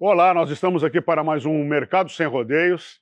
Olá, 0.00 0.32
nós 0.32 0.48
estamos 0.48 0.84
aqui 0.84 1.00
para 1.00 1.24
mais 1.24 1.44
um 1.44 1.64
Mercado 1.64 2.08
Sem 2.08 2.24
Rodeios, 2.24 3.00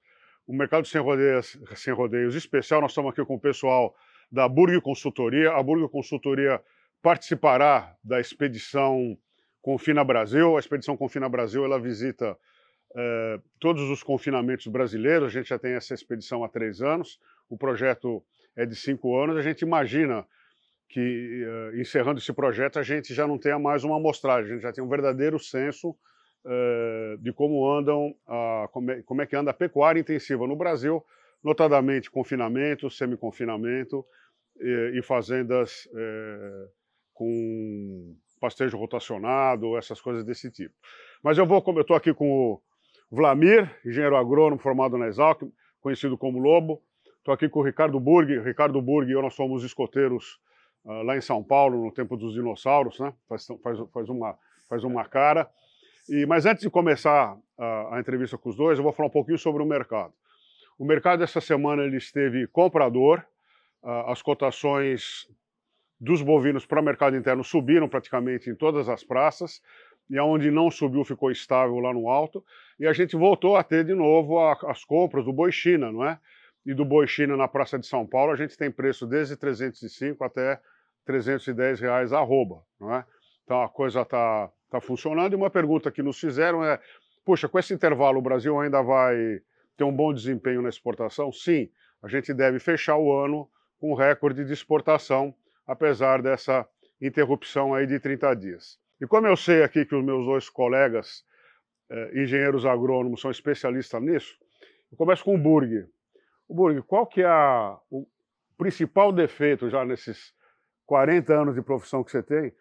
um 0.49 0.57
Mercado 0.57 0.89
Sem 0.89 0.99
Rodeios, 0.99 1.59
Sem 1.75 1.93
Rodeios 1.93 2.35
especial. 2.35 2.81
Nós 2.81 2.93
estamos 2.93 3.11
aqui 3.11 3.23
com 3.23 3.35
o 3.35 3.39
pessoal 3.39 3.95
da 4.33 4.49
Burg 4.49 4.81
Consultoria. 4.81 5.53
A 5.53 5.63
Burg 5.63 5.87
Consultoria 5.91 6.59
participará 7.03 7.95
da 8.03 8.19
expedição 8.19 9.15
Confina 9.61 10.03
Brasil. 10.03 10.57
A 10.57 10.59
expedição 10.59 10.97
Confina 10.97 11.29
Brasil 11.29 11.67
ela 11.67 11.79
visita 11.79 12.35
eh, 12.97 13.41
todos 13.61 13.91
os 13.91 14.03
confinamentos 14.03 14.67
brasileiros. 14.67 15.29
A 15.29 15.31
gente 15.31 15.51
já 15.51 15.59
tem 15.59 15.75
essa 15.75 15.93
expedição 15.93 16.43
há 16.45 16.49
três 16.49 16.81
anos. 16.81 17.21
O 17.47 17.59
projeto 17.59 18.25
é 18.57 18.65
de 18.65 18.75
cinco 18.75 19.23
anos. 19.23 19.37
A 19.37 19.43
gente 19.43 19.61
imagina 19.61 20.27
que, 20.89 21.45
eh, 21.47 21.79
encerrando 21.79 22.21
esse 22.21 22.33
projeto, 22.33 22.79
a 22.79 22.83
gente 22.83 23.13
já 23.13 23.27
não 23.27 23.37
tenha 23.37 23.59
mais 23.59 23.85
uma 23.85 23.99
amostragem, 23.99 24.51
a 24.51 24.55
gente 24.55 24.63
já 24.63 24.73
tem 24.73 24.83
um 24.83 24.89
verdadeiro 24.89 25.39
senso 25.39 25.95
eh, 26.47 27.17
de 27.19 27.33
como 27.33 27.69
andam, 27.69 28.15
a, 28.27 28.69
como, 28.73 28.91
é, 28.91 29.03
como 29.03 29.23
é 29.23 29.27
que 29.27 29.35
anda 29.35 29.51
a 29.51 29.55
pecuária 29.55 30.01
intensiva 30.01 30.47
no 30.47 30.55
Brasil, 30.55 31.05
notadamente 31.43 32.11
confinamento, 32.11 32.89
semi-confinamento 32.89 34.05
e, 34.61 34.93
e, 34.95 35.03
fazendas 35.03 35.89
eh, 35.95 36.69
com 37.13 38.17
pastejo 38.41 38.79
rotacionado, 38.79 39.77
essas 39.77 40.01
coisas 40.01 40.25
desse 40.25 40.51
tipo. 40.51 40.75
Mas 41.23 41.37
eu 41.37 41.47
vou, 41.47 41.63
eu 41.67 41.81
estou 41.81 41.97
aqui 41.97 42.15
com 42.15 42.29
o 42.29 42.63
Vlamir, 43.11 43.75
engenheiro 43.85 44.17
agrônomo 44.17 44.61
formado 44.61 44.97
na 44.97 45.09
Exalc, 45.09 45.43
conhecido 45.81 46.17
como 46.17 46.39
Lobo. 46.39 46.83
Estou 47.19 47.35
aqui 47.35 47.49
com 47.49 47.61
o 47.61 47.63
Ricardo 47.63 47.99
Burg. 47.99 48.39
Ricardo 48.41 48.81
Burg 48.81 49.11
e 49.11 49.13
eu, 49.13 49.23
nós 49.23 49.35
somos 49.35 49.65
escoteiros 49.65 50.39
uh, 50.85 51.03
lá 51.03 51.17
em 51.17 51.21
São 51.21 51.43
Paulo, 51.43 51.85
no 51.85 51.93
tempo 51.93 52.17
dos 52.17 52.35
dinossauros, 52.35 53.01
né? 53.01 53.13
Faz, 53.29 53.47
faz, 53.63 53.79
faz, 53.93 54.09
uma, 54.09 54.39
faz 54.69 54.85
uma 54.85 55.05
cara. 55.05 55.49
E, 56.09 56.25
mas 56.27 56.47
antes 56.47 56.63
de 56.63 56.71
começar 56.71 57.37
a, 57.59 57.97
a, 57.97 58.01
entrevista 58.01 58.39
com 58.39 58.49
os 58.49 58.57
dois, 58.57 58.79
eu 58.79 58.85
vou 58.85 58.93
falar 58.93 59.09
um 59.09 59.13
pouquinho 59.13 59.39
sobre 59.39 59.63
o 59.63 59.67
mercado. 59.67 60.13
O 60.79 60.85
mercado 60.85 61.25
essa 61.25 61.41
semana 61.41 61.83
ele 61.83 61.97
esteve 61.97 62.47
comprador, 62.47 63.25
uh, 63.83 64.11
as 64.11 64.23
cotações 64.23 65.29
dos 65.99 66.23
bovinos 66.23 66.67
para 66.67 66.81
o 66.81 66.85
mercado 66.85 67.17
interno 67.17 67.43
subiram 67.43 67.89
praticamente 67.89 68.51
em 68.51 68.55
todas 68.55 68.89
as 68.89 69.03
praças, 69.03 69.63
e 70.09 70.17
aonde 70.19 70.51
não 70.51 70.71
subiu 70.71 71.05
ficou 71.05 71.31
estável 71.31 71.79
lá 71.81 71.93
no 71.93 72.09
alto, 72.09 72.45
e 72.79 72.87
a 72.87 72.93
gente 72.93 73.17
voltou 73.17 73.57
a 73.57 73.65
ter 73.65 73.85
de 73.85 73.95
novo 73.95 74.39
a, 74.39 74.53
as 74.69 74.85
compras 74.85 75.25
do 75.25 75.33
boi 75.33 75.51
China, 75.51 75.91
não 75.91 76.05
é? 76.05 76.21
E 76.65 76.75
do 76.75 76.85
boi 76.85 77.07
China 77.07 77.37
na 77.37 77.49
Praça 77.49 77.79
de 77.79 77.87
São 77.87 78.07
Paulo, 78.07 78.33
a 78.33 78.37
gente 78.37 78.57
tem 78.57 78.71
preço 78.71 79.07
desde 79.07 79.37
305 79.37 80.23
até 80.23 80.61
310 81.05 81.81
reais 81.81 82.13
arroba, 82.13 82.63
não 82.79 82.95
é? 82.95 83.05
Então 83.45 83.63
a 83.63 83.69
coisa 83.69 84.03
está 84.03 84.51
tá 84.71 84.81
funcionando. 84.81 85.33
E 85.33 85.37
uma 85.37 85.51
pergunta 85.51 85.91
que 85.91 86.03
nos 86.03 86.19
fizeram 86.19 86.65
é: 86.65 86.81
puxa, 87.25 87.49
com 87.49 87.59
esse 87.59 87.75
intervalo 87.75 88.19
o 88.19 88.23
Brasil 88.23 88.59
ainda 88.61 88.83
vai 88.83 89.41
ter 89.77 89.85
um 89.85 89.95
bom 89.95 90.13
desempenho 90.13 90.63
na 90.63 90.69
exportação? 90.69 91.33
Sim, 91.33 91.71
a 92.03 92.09
gente 92.09 92.33
deve 92.33 92.59
fechar 92.59 92.97
o 92.97 93.13
ano 93.13 93.49
com 93.79 93.95
recorde 93.95 94.45
de 94.45 94.53
exportação, 94.53 95.35
apesar 95.67 96.23
dessa 96.23 96.67
interrupção 97.01 97.75
aí 97.75 97.87
de 97.87 98.01
30 98.01 98.35
dias. 98.35 98.79
E 99.01 99.07
como 99.07 99.27
eu 99.27 99.37
sei 99.37 99.63
aqui 99.63 99.85
que 99.85 99.95
os 99.95 100.05
meus 100.05 100.25
dois 100.25 100.49
colegas 100.49 101.25
eh, 101.91 102.23
engenheiros 102.23 102.65
agrônomos 102.65 103.21
são 103.21 103.31
especialistas 103.31 104.03
nisso, 104.03 104.35
eu 104.91 104.97
começo 104.97 105.23
com 105.23 105.35
o 105.35 105.39
Burg. 105.39 105.87
O 106.49 106.55
Burg, 106.55 106.81
qual 106.83 107.07
que 107.07 107.21
é 107.21 107.27
a, 107.27 107.79
o 107.91 108.07
principal 108.57 109.13
defeito 109.13 109.69
já 109.69 109.85
nesses 109.85 110.33
40 110.87 111.35
anos 111.35 111.55
de 111.55 111.63
profissão 111.63 112.03
que 112.03 112.11
você 112.11 112.23
tem, 112.23 112.53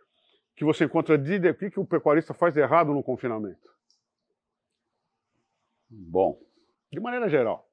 que 0.55 0.63
você 0.63 0.85
encontra 0.85 1.17
de, 1.17 1.37
de 1.37 1.53
que, 1.53 1.69
que 1.69 1.79
o 1.79 1.85
pecuarista 1.85 2.33
faz 2.33 2.53
de 2.53 2.61
errado 2.61 2.93
no 2.93 3.03
confinamento? 3.03 3.69
Bom, 5.89 6.39
de 6.91 6.99
maneira 6.99 7.29
geral. 7.29 7.69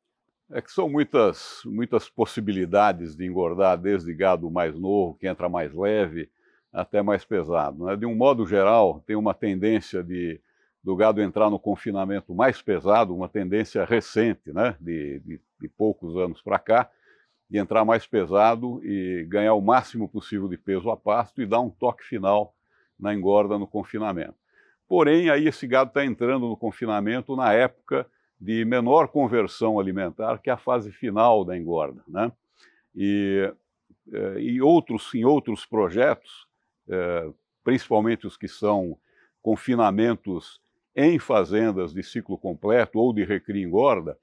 É 0.51 0.61
que 0.61 0.71
são 0.71 0.89
muitas, 0.89 1.63
muitas 1.65 2.11
possibilidades 2.11 3.17
de 3.17 3.25
engordar, 3.25 3.79
desde 3.79 4.13
gado 4.13 4.51
mais 4.51 4.79
novo, 4.79 5.15
que 5.15 5.27
entra 5.27 5.49
mais 5.49 5.73
leve, 5.73 6.31
até 6.73 7.01
mais 7.01 7.25
pesado. 7.25 7.87
Né? 7.87 7.97
De 7.97 8.05
um 8.05 8.15
modo 8.15 8.47
geral, 8.47 9.03
tem 9.07 9.17
uma 9.17 9.33
tendência 9.33 10.03
de, 10.03 10.41
do 10.83 10.95
gado 10.95 11.23
entrar 11.23 11.49
no 11.49 11.59
confinamento 11.59 12.35
mais 12.35 12.61
pesado, 12.61 13.15
uma 13.15 13.29
tendência 13.29 13.85
recente, 13.85 14.53
né? 14.53 14.77
de, 14.79 15.21
de, 15.21 15.41
de 15.61 15.69
poucos 15.69 16.17
anos 16.17 16.43
para 16.43 16.59
cá, 16.59 16.91
de 17.49 17.59
entrar 17.59 17.85
mais 17.85 18.07
pesado 18.07 18.85
e 18.85 19.25
ganhar 19.29 19.55
o 19.55 19.61
máximo 19.63 20.09
possível 20.09 20.49
de 20.49 20.59
peso 20.59 20.91
a 20.91 20.97
pasto 20.97 21.41
e 21.41 21.47
dar 21.47 21.61
um 21.61 21.71
toque 21.71 22.05
final 22.05 22.55
na 23.03 23.13
engorda 23.13 23.59
no 23.59 23.67
confinamento. 23.67 24.35
Porém, 24.89 25.29
aí 25.29 25.49
esse 25.49 25.67
gado 25.67 25.89
está 25.89 26.05
entrando 26.05 26.49
no 26.49 26.57
confinamento 26.57 27.35
na 27.35 27.53
época 27.53 28.07
de 28.41 28.65
menor 28.65 29.09
conversão 29.09 29.79
alimentar, 29.79 30.39
que 30.39 30.49
é 30.49 30.53
a 30.53 30.57
fase 30.57 30.93
final 30.93 31.45
da 31.45 31.57
engorda. 31.57 32.03
Né? 32.07 32.31
E, 32.95 33.53
eh, 34.13 34.41
e 34.41 34.63
outros, 34.63 35.13
em 35.15 35.25
outros 35.25 35.67
projetos, 35.67 36.47
eh, 36.89 37.31
principalmente 37.65 38.27
os 38.27 38.37
que 38.37 38.49
são 38.49 38.97
confinamentos 39.41 40.61
em 40.95 41.19
fazendas 41.19 41.93
de 41.93 42.03
ciclo 42.03 42.39
completo 42.39 42.99
ou 42.99 43.13
de 43.13 43.25
recria 43.25 43.65
engorda, 43.65 44.17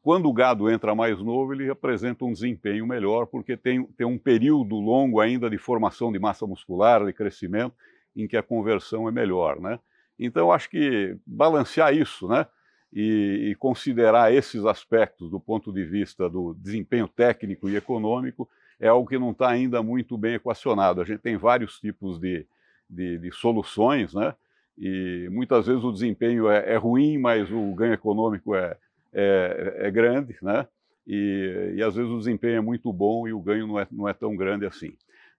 quando 0.00 0.28
o 0.28 0.32
gado 0.32 0.70
entra 0.70 0.94
mais 0.94 1.20
novo, 1.20 1.52
ele 1.52 1.68
apresenta 1.68 2.24
um 2.24 2.32
desempenho 2.32 2.86
melhor, 2.86 3.26
porque 3.26 3.56
tem, 3.56 3.84
tem 3.84 4.06
um 4.06 4.18
período 4.18 4.76
longo 4.76 5.20
ainda 5.20 5.50
de 5.50 5.58
formação 5.58 6.12
de 6.12 6.18
massa 6.18 6.46
muscular, 6.46 7.04
de 7.04 7.12
crescimento, 7.12 7.74
em 8.14 8.26
que 8.26 8.36
a 8.36 8.42
conversão 8.42 9.08
é 9.08 9.12
melhor, 9.12 9.60
né? 9.60 9.78
Então, 10.18 10.52
acho 10.52 10.68
que 10.70 11.16
balancear 11.26 11.94
isso, 11.94 12.28
né? 12.28 12.46
E, 12.92 13.50
e, 13.50 13.54
considerar 13.54 14.34
esses 14.34 14.66
aspectos 14.66 15.30
do 15.30 15.40
ponto 15.40 15.72
de 15.72 15.82
vista 15.82 16.28
do 16.28 16.54
desempenho 16.54 17.08
técnico 17.08 17.66
e 17.66 17.76
econômico 17.76 18.46
é 18.78 18.86
algo 18.88 19.08
que 19.08 19.18
não 19.18 19.30
está 19.30 19.48
ainda 19.48 19.82
muito 19.82 20.18
bem 20.18 20.34
equacionado. 20.34 21.00
A 21.00 21.04
gente 21.04 21.20
tem 21.20 21.38
vários 21.38 21.80
tipos 21.80 22.18
de, 22.18 22.46
de, 22.88 23.18
de 23.18 23.32
soluções, 23.32 24.12
né? 24.12 24.34
E 24.78 25.28
muitas 25.30 25.66
vezes 25.66 25.82
o 25.82 25.92
desempenho 25.92 26.48
é, 26.48 26.74
é 26.74 26.76
ruim, 26.76 27.18
mas 27.18 27.50
o 27.50 27.74
ganho 27.74 27.94
econômico 27.94 28.54
é, 28.54 28.76
é, 29.12 29.76
é 29.86 29.90
grande, 29.90 30.36
né? 30.42 30.66
E, 31.06 31.74
e, 31.76 31.82
às 31.82 31.94
vezes 31.94 32.10
o 32.10 32.18
desempenho 32.18 32.56
é 32.56 32.60
muito 32.60 32.92
bom 32.92 33.26
e 33.26 33.32
o 33.32 33.40
ganho 33.40 33.66
não 33.66 33.78
é, 33.78 33.86
não 33.90 34.08
é 34.08 34.12
tão 34.12 34.36
grande 34.36 34.66
assim. 34.66 34.94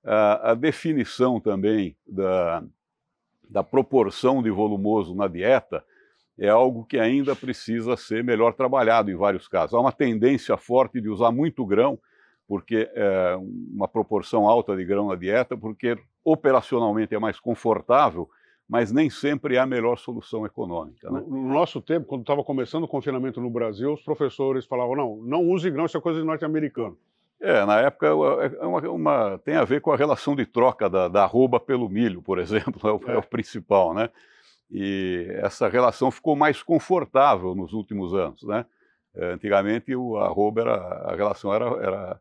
A, 0.05 0.51
a 0.51 0.53
definição 0.53 1.39
também 1.39 1.95
da, 2.07 2.63
da 3.49 3.63
proporção 3.63 4.41
de 4.41 4.49
volumoso 4.49 5.15
na 5.15 5.27
dieta 5.27 5.83
é 6.37 6.49
algo 6.49 6.85
que 6.85 6.97
ainda 6.97 7.35
precisa 7.35 7.95
ser 7.95 8.23
melhor 8.23 8.53
trabalhado 8.53 9.11
em 9.11 9.15
vários 9.15 9.47
casos. 9.47 9.73
Há 9.73 9.79
uma 9.79 9.91
tendência 9.91 10.57
forte 10.57 10.99
de 10.99 11.09
usar 11.09 11.31
muito 11.31 11.65
grão, 11.65 11.99
porque 12.47 12.89
é, 12.93 13.37
uma 13.71 13.87
proporção 13.87 14.47
alta 14.47 14.75
de 14.75 14.83
grão 14.83 15.07
na 15.07 15.15
dieta, 15.15 15.55
porque 15.55 15.97
operacionalmente 16.23 17.13
é 17.13 17.19
mais 17.19 17.39
confortável 17.39 18.29
mas 18.67 18.91
nem 18.91 19.09
sempre 19.09 19.55
é 19.55 19.59
a 19.59 19.65
melhor 19.65 19.97
solução 19.97 20.45
econômica. 20.45 21.09
Né? 21.11 21.23
No, 21.27 21.47
nosso 21.49 21.81
tempo, 21.81 22.07
quando 22.07 22.21
estava 22.21 22.43
começando 22.43 22.83
o 22.83 22.87
confinamento 22.87 23.41
no 23.41 23.49
Brasil, 23.49 23.93
os 23.93 24.01
professores 24.01 24.65
falavam: 24.65 24.95
não, 24.95 25.15
não 25.17 25.49
use 25.49 25.69
grão, 25.69 25.85
isso 25.85 25.97
é 25.97 26.01
coisa 26.01 26.19
de 26.19 26.25
norte-americano. 26.25 26.97
É, 27.43 27.65
na 27.65 27.81
época 27.81 28.07
é 28.07 28.13
uma, 28.65 28.79
uma, 28.89 29.37
tem 29.39 29.55
a 29.55 29.65
ver 29.65 29.81
com 29.81 29.91
a 29.91 29.97
relação 29.97 30.33
de 30.33 30.45
troca 30.45 30.89
da, 30.89 31.09
da 31.09 31.23
arroba 31.23 31.59
pelo 31.59 31.89
milho, 31.89 32.21
por 32.21 32.39
exemplo, 32.39 32.79
é 32.87 32.93
o, 32.93 33.11
é. 33.11 33.15
é 33.15 33.17
o, 33.17 33.23
principal, 33.23 33.93
né? 33.93 34.09
E 34.71 35.27
essa 35.41 35.67
relação 35.67 36.09
ficou 36.09 36.37
mais 36.37 36.63
confortável 36.63 37.53
nos 37.53 37.73
últimos 37.73 38.13
anos, 38.13 38.43
né? 38.43 38.65
É, 39.13 39.33
antigamente 39.33 39.93
o 39.93 40.15
arroba 40.15 40.61
era, 40.61 40.75
a 41.11 41.15
relação 41.17 41.53
era, 41.53 41.65
era 41.83 42.19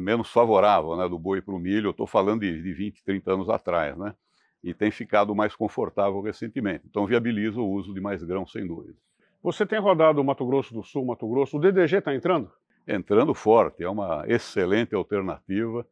menos 0.00 0.30
favorável, 0.30 0.96
né, 0.96 1.08
do 1.08 1.18
boi 1.18 1.42
para 1.42 1.52
o 1.52 1.58
milho, 1.58 1.88
eu 1.88 1.90
estou 1.90 2.06
falando 2.06 2.42
de, 2.42 2.62
de 2.62 2.72
20, 2.72 3.02
30 3.02 3.32
anos 3.32 3.48
atrás, 3.50 3.96
né? 3.98 4.14
e 4.62 4.72
tem 4.72 4.90
ficado 4.90 5.34
mais 5.34 5.56
confortável 5.56 6.20
recentemente. 6.20 6.84
Então 6.88 7.06
viabiliza 7.06 7.60
o 7.60 7.68
uso 7.68 7.92
de 7.92 8.00
mais 8.00 8.22
grão, 8.22 8.46
sem 8.46 8.66
dúvida. 8.66 8.96
Você 9.42 9.64
tem 9.66 9.80
rodado 9.80 10.20
o 10.20 10.24
Mato 10.24 10.46
Grosso 10.46 10.72
do 10.72 10.82
Sul, 10.82 11.04
Mato 11.04 11.28
Grosso, 11.28 11.56
o 11.56 11.60
DDG 11.60 11.96
está 11.96 12.14
entrando? 12.14 12.52
Entrando 12.86 13.34
forte, 13.34 13.82
é 13.82 13.88
uma 13.88 14.24
excelente 14.26 14.94
alternativa, 14.94 15.86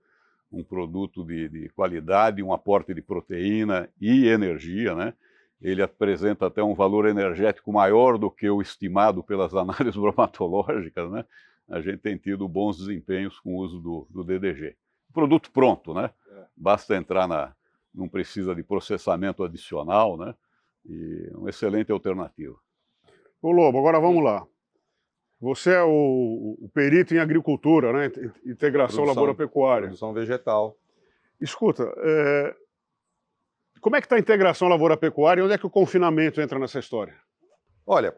um 0.50 0.64
produto 0.64 1.25
de, 1.25 1.49
de, 1.49 1.69
qualidade, 1.70 2.43
um 2.43 2.52
aporte 2.52 2.94
de 2.94 3.02
proteína 3.02 3.88
e 4.00 4.26
energia, 4.26 4.94
né? 4.94 5.14
Ele 5.61 5.82
apresenta 5.82 6.46
até 6.46 6.62
um 6.62 6.75
valor 6.75 7.06
energético 7.06 7.73
maior 7.73 8.17
do 8.17 8.31
que 8.31 8.49
o 8.49 8.62
estimado 8.62 9.23
pelas 9.23 9.52
análises 9.55 9.96
bromatológicas, 9.96 11.11
né? 11.11 11.25
A 11.69 11.81
gente 11.81 11.99
tem 11.99 12.17
tido 12.17 12.49
bons 12.49 12.79
desempenhos 12.79 13.38
com 13.40 13.55
o 13.55 13.58
uso 13.58 13.79
do, 13.79 14.06
do 14.08 14.25
DDG. 14.25 14.75
Produto 15.12 15.50
pronto, 15.50 15.93
né? 15.93 16.11
É. 16.31 16.44
Basta 16.56 16.96
entrar 16.96 17.29
na, 17.29 17.55
não 17.94 18.08
precisa 18.08 18.55
de 18.55 18.62
processamento 18.62 19.44
adicional, 19.44 20.17
né? 20.17 20.35
E 20.87 21.31
uma 21.35 21.50
excelente 21.50 21.93
alternativa. 21.93 22.56
Ô 23.43 23.52
Lobo, 23.52 23.79
agora 23.79 24.00
vamos 24.00 24.25
lá. 24.25 24.46
Você 25.40 25.73
é 25.73 25.82
o, 25.82 26.58
o 26.61 26.69
perito 26.75 27.14
em 27.14 27.19
agricultura, 27.19 27.93
né? 27.93 28.11
Integração 28.44 29.05
lavoura-pecuária. 29.05 29.87
Produção 29.87 30.12
vegetal. 30.12 30.76
Escuta, 31.40 31.85
é... 31.99 32.55
como 33.81 33.94
é 33.94 34.00
que 34.00 34.06
está 34.06 34.17
a 34.17 34.19
integração 34.19 34.67
lavoura-pecuária 34.67 35.40
e 35.40 35.44
onde 35.44 35.55
é 35.55 35.58
que 35.58 35.67
o 35.67 35.70
confinamento 35.70 36.40
entra 36.40 36.58
nessa 36.58 36.81
história? 36.81 37.14
Olha, 37.87 38.17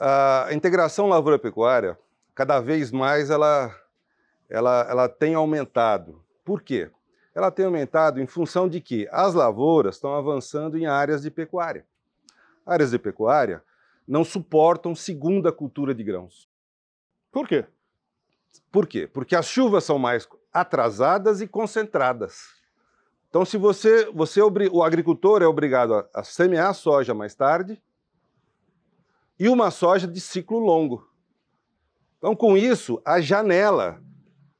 a 0.00 0.48
integração 0.52 1.06
lavoura-pecuária, 1.06 1.98
cada 2.34 2.60
vez 2.60 2.90
mais 2.90 3.28
ela, 3.28 3.70
ela, 4.48 4.86
ela 4.88 5.08
tem 5.08 5.34
aumentado. 5.34 6.24
Por 6.44 6.62
quê? 6.62 6.90
Ela 7.34 7.50
tem 7.50 7.66
aumentado 7.66 8.20
em 8.20 8.26
função 8.26 8.66
de 8.66 8.80
que 8.80 9.06
as 9.12 9.34
lavouras 9.34 9.96
estão 9.96 10.14
avançando 10.14 10.78
em 10.78 10.86
áreas 10.86 11.20
de 11.20 11.30
pecuária. 11.30 11.84
Áreas 12.64 12.90
de 12.90 12.98
pecuária 12.98 13.62
não 14.08 14.24
suportam 14.24 14.94
segunda 14.94 15.52
cultura 15.52 15.94
de 15.94 16.02
grãos. 16.02 16.48
Por 17.30 17.46
quê? 17.46 17.66
Por 18.72 18.86
quê? 18.86 19.06
Porque 19.06 19.36
as 19.36 19.46
chuvas 19.46 19.84
são 19.84 19.98
mais 19.98 20.26
atrasadas 20.50 21.42
e 21.42 21.46
concentradas. 21.46 22.56
Então, 23.28 23.44
se 23.44 23.58
você, 23.58 24.10
você 24.10 24.40
o 24.40 24.82
agricultor 24.82 25.42
é 25.42 25.46
obrigado 25.46 25.94
a, 25.94 26.08
a 26.14 26.24
semear 26.24 26.72
soja 26.72 27.12
mais 27.12 27.34
tarde 27.34 27.80
e 29.38 29.50
uma 29.50 29.70
soja 29.70 30.08
de 30.08 30.20
ciclo 30.20 30.58
longo. 30.58 31.06
Então, 32.16 32.34
com 32.34 32.56
isso, 32.56 33.02
a 33.04 33.20
janela 33.20 34.02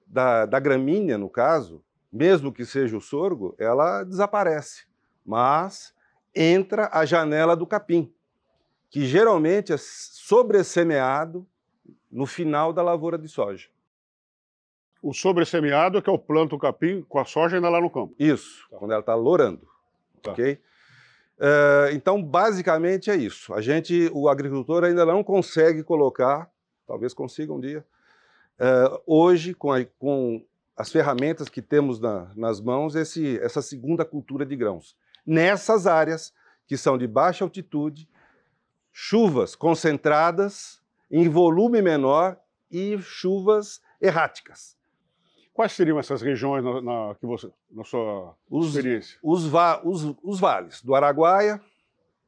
da, 0.07 0.45
da 0.45 0.61
gramínea, 0.61 1.17
no 1.17 1.31
caso, 1.31 1.83
mesmo 2.13 2.53
que 2.53 2.67
seja 2.67 2.97
o 2.97 3.01
sorgo, 3.01 3.55
ela 3.59 4.05
desaparece. 4.05 4.87
Mas 5.25 5.95
entra 6.35 6.91
a 6.93 7.07
janela 7.07 7.57
do 7.57 7.67
capim, 7.67 8.13
que 8.91 9.07
geralmente 9.07 9.73
é 9.73 9.77
sobressemeado 9.79 11.47
no 12.11 12.27
final 12.27 12.73
da 12.73 12.83
lavoura 12.83 13.19
de 13.19 13.29
soja. 13.29 13.69
O 15.03 15.13
sobressemeado 15.13 15.99
é 15.99 16.03
que 16.03 16.11
o 16.11 16.19
planto 16.19 16.57
o 16.57 16.59
capim 16.59 17.03
com 17.09 17.19
a 17.19 17.25
soja 17.25 17.57
ainda 17.57 17.69
lá 17.69 17.81
no 17.81 17.91
campo. 17.91 18.15
Isso, 18.19 18.67
tá. 18.71 18.79
quando 18.79 18.91
ela 18.91 19.01
está 19.01 19.15
lourando. 19.15 19.69
Tá. 20.23 20.33
Ok? 20.33 20.61
Uh, 21.39 21.93
então, 21.93 22.21
basicamente 22.21 23.11
é 23.11 23.17
isso. 23.17 23.55
A 23.55 23.61
gente, 23.61 24.11
o 24.13 24.29
agricultor 24.29 24.83
ainda 24.83 25.07
não 25.07 25.23
consegue 25.23 25.85
colocar, 25.85 26.51
talvez 26.85 27.15
consiga 27.15 27.53
um 27.53 27.61
dia, 27.61 27.87
uh, 28.59 29.01
hoje, 29.07 29.55
com, 29.55 29.73
a, 29.73 29.85
com, 29.99 30.45
as 30.77 30.91
ferramentas 30.91 31.49
que 31.49 31.63
temos 31.63 32.01
na, 32.01 32.33
nas 32.35 32.61
mãos, 32.61 32.97
esse, 32.97 33.39
essa 33.39 33.63
segunda 33.63 34.05
cultura 34.05 34.45
de 34.45 34.57
grãos. 34.57 34.97
Nessas 35.25 35.87
áreas 35.87 36.35
que 36.67 36.77
são 36.77 36.99
de 36.99 37.07
baixa 37.07 37.45
altitude, 37.45 38.09
chuvas 39.01 39.55
concentradas, 39.55 40.83
em 41.09 41.29
volume 41.29 41.81
menor 41.81 42.37
e 42.69 42.99
chuvas 42.99 43.81
erráticas. 44.01 44.77
Quais 45.55 45.71
seriam 45.71 46.01
essas 46.01 46.21
regiões 46.21 46.65
na, 46.65 46.81
na 46.83 47.15
que 47.15 47.25
você, 47.25 47.49
na 47.71 47.85
sua 47.85 48.35
os, 48.51 48.75
experiência? 48.75 49.17
Os, 49.23 49.47
va, 49.47 49.81
os, 49.85 50.17
os 50.21 50.41
vales 50.41 50.83
do 50.83 50.97
Araguaia, 50.97 51.61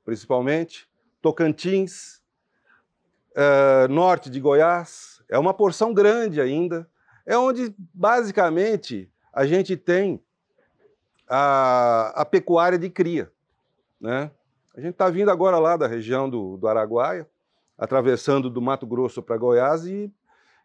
principalmente, 0.05 0.89
Tocantins, 1.21 2.23
uh, 3.33 3.89
norte 3.89 4.31
de 4.31 4.39
Goiás, 4.39 5.21
é 5.29 5.37
uma 5.37 5.53
porção 5.53 5.93
grande 5.93 6.41
ainda, 6.41 6.89
é 7.27 7.37
onde 7.37 7.75
basicamente 7.93 9.11
a 9.33 9.45
gente 9.45 9.77
tem 9.77 10.23
a, 11.29 12.13
a 12.15 12.25
pecuária 12.25 12.79
de 12.79 12.89
cria. 12.89 13.31
Né? 14.01 14.31
A 14.75 14.81
gente 14.81 14.93
está 14.93 15.11
vindo 15.11 15.31
agora 15.31 15.59
lá 15.59 15.77
da 15.77 15.87
região 15.87 16.29
do, 16.29 16.57
do 16.57 16.69
Araguaia, 16.69 17.29
atravessando 17.77 18.49
do 18.49 18.63
Mato 18.63 18.87
Grosso 18.87 19.23
para 19.23 19.37
Goiás 19.37 19.85
e, 19.87 20.13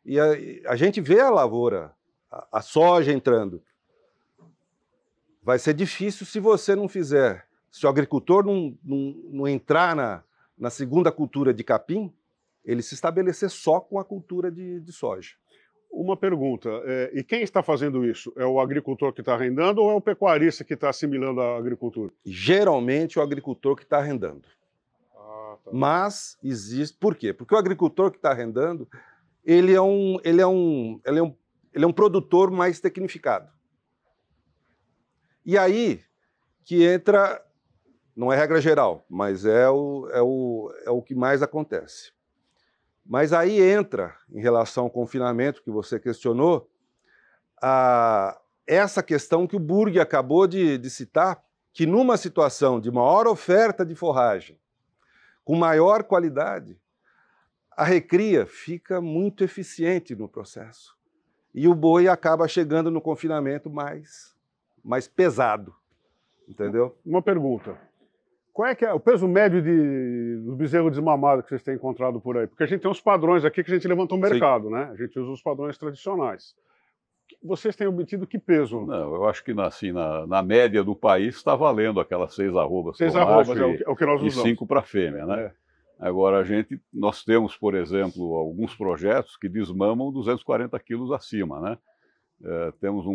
e 0.03 0.19
a, 0.19 0.25
a 0.67 0.75
gente 0.75 1.01
vê 1.01 1.19
a 1.19 1.29
lavoura 1.29 1.93
a, 2.51 2.61
soja 2.61 3.11
entrando. 3.11 3.63
Vai 5.41 5.57
ser 5.59 5.73
difícil 5.73 6.25
se 6.25 6.39
você 6.39 6.75
não 6.75 6.87
fizer, 6.87 7.47
se 7.71 7.85
o 7.85 7.89
agricultor 7.89 8.45
não, 8.45 8.77
não, 8.83 9.15
não 9.31 9.47
entrar 9.47 9.95
na, 9.95 10.23
na 10.57 10.69
segunda 10.69 11.11
cultura 11.11 11.53
de 11.53 11.63
capim, 11.63 12.13
ele 12.63 12.81
se 12.81 12.95
estabelecer 12.95 13.49
só 13.49 13.79
com 13.79 13.99
a 13.99 14.05
cultura 14.05 14.51
de, 14.51 14.79
de 14.79 14.91
soja. 14.91 15.35
Uma 15.97 16.17
pergunta, 16.17 16.69
é, 16.83 17.11
e 17.13 17.23
quem 17.23 17.41
está 17.41 17.63
fazendo 17.63 18.05
isso? 18.05 18.33
É 18.35 18.45
o 18.45 18.59
agricultor 18.59 19.13
que 19.13 19.21
está 19.21 19.33
arrendando 19.33 19.81
ou 19.81 19.91
é 19.91 19.93
o 19.93 20.01
pecuarista 20.01 20.63
que 20.63 20.73
está 20.73 20.89
assimilando 20.89 21.39
a 21.39 21.57
agricultura? 21.57 22.11
Geralmente 22.25 23.17
o 23.17 23.21
agricultor 23.21 23.77
que 23.77 23.83
está 23.83 23.99
arrendando. 23.99 24.45
Ah, 25.15 25.55
tá. 25.63 25.71
Mas 25.71 26.37
existe. 26.43 26.97
Por 26.97 27.15
quê? 27.15 27.31
Porque 27.31 27.55
o 27.55 27.57
agricultor 27.57 28.11
que 28.11 28.17
está 28.17 28.31
arrendando, 28.31 28.89
ele 29.45 29.73
é 29.73 29.81
um, 29.81 30.17
ele 30.21 30.41
é 30.41 30.47
um, 30.47 30.99
ele 31.05 31.19
é 31.19 31.23
um 31.23 31.33
ele 31.73 31.83
é 31.83 31.87
um 31.87 31.93
produtor 31.93 32.49
mais 32.49 32.79
tecnificado. 32.79 33.49
E 35.45 35.57
aí 35.57 36.01
que 36.63 36.83
entra, 36.83 37.41
não 38.15 38.33
é 38.33 38.35
regra 38.35 38.59
geral, 38.59 39.05
mas 39.09 39.45
é 39.45 39.69
o, 39.69 40.09
é 40.09 40.21
o, 40.21 40.73
é 40.85 40.89
o 40.89 41.01
que 41.01 41.13
mais 41.13 41.43
acontece. 41.43 42.14
Mas 43.05 43.31
aí 43.31 43.61
entra, 43.61 44.15
em 44.31 44.41
relação 44.41 44.85
ao 44.85 44.89
confinamento 44.89 45.61
que 45.61 45.69
você 45.69 45.99
questionou, 45.99 46.69
a, 47.61 48.39
essa 48.65 49.03
questão 49.03 49.45
que 49.45 49.55
o 49.55 49.59
Burg 49.59 49.99
acabou 49.99 50.47
de, 50.47 50.77
de 50.77 50.89
citar, 50.89 51.43
que 51.71 51.85
numa 51.85 52.17
situação 52.17 52.79
de 52.79 52.89
maior 52.89 53.27
oferta 53.27 53.85
de 53.85 53.93
forragem, 53.93 54.57
com 55.43 55.55
maior 55.55 56.03
qualidade, 56.03 56.79
a 57.69 57.83
recria 57.83 58.45
fica 58.45 58.99
muito 59.01 59.43
eficiente 59.43 60.15
no 60.15 60.27
processo 60.27 60.95
e 61.53 61.67
o 61.67 61.75
boi 61.75 62.07
acaba 62.07 62.47
chegando 62.47 62.89
no 62.89 63.01
confinamento 63.01 63.69
mais, 63.69 64.35
mais 64.83 65.07
pesado. 65.07 65.75
Entendeu? 66.47 66.97
Uma 67.05 67.21
pergunta. 67.21 67.77
Qual 68.55 68.69
é, 68.69 68.73
que 68.73 68.85
é 68.85 68.93
o 68.93 69.01
peso 69.01 69.27
médio 69.27 69.61
de, 69.61 70.37
do 70.37 70.55
bezerro 70.55 70.89
desmamado 70.89 71.43
que 71.43 71.49
vocês 71.49 71.61
têm 71.61 71.75
encontrado 71.75 72.21
por 72.21 72.37
aí? 72.37 72.47
Porque 72.47 72.63
a 72.63 72.65
gente 72.65 72.79
tem 72.79 72.89
uns 72.89 73.01
padrões 73.01 73.43
aqui 73.43 73.61
que 73.61 73.69
a 73.69 73.73
gente 73.73 73.85
levantou 73.85 74.17
o 74.17 74.21
mercado, 74.21 74.67
Sim. 74.67 74.73
né? 74.73 74.91
A 74.93 74.95
gente 74.95 75.19
usa 75.19 75.29
os 75.29 75.41
padrões 75.41 75.77
tradicionais. 75.77 76.55
Vocês 77.43 77.75
têm 77.75 77.85
obtido 77.85 78.25
que 78.25 78.39
peso? 78.39 78.85
Não, 78.85 79.13
eu 79.13 79.27
acho 79.27 79.43
que 79.43 79.51
assim, 79.59 79.91
na, 79.91 80.25
na 80.25 80.41
média 80.41 80.81
do 80.85 80.95
país 80.95 81.35
está 81.35 81.53
valendo 81.53 81.99
aquelas 81.99 82.33
seis 82.33 82.55
arrobas. 82.55 82.95
Seis 82.95 83.13
arrobas, 83.13 83.49
é 83.49 83.65
o, 83.65 83.75
que, 83.75 83.83
é 83.83 83.89
o 83.89 83.95
que 83.97 84.05
nós 84.05 84.21
usamos. 84.21 84.37
E 84.37 84.49
cinco 84.49 84.65
para 84.65 84.81
fêmea, 84.81 85.25
né? 85.25 85.51
É. 85.99 86.07
Agora, 86.07 86.37
a 86.39 86.43
gente, 86.45 86.79
nós 86.93 87.25
temos, 87.25 87.57
por 87.57 87.75
exemplo, 87.75 88.35
alguns 88.35 88.73
projetos 88.73 89.35
que 89.35 89.49
desmamam 89.49 90.13
240 90.13 90.79
quilos 90.79 91.11
acima, 91.11 91.59
né? 91.59 91.77
É, 92.41 92.71
temos 92.79 93.05
um, 93.05 93.11